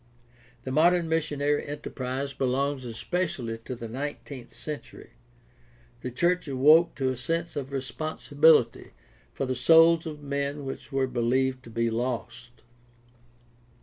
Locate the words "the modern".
0.63-1.07